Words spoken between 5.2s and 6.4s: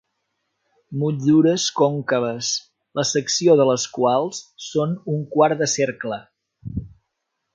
quart de cercle.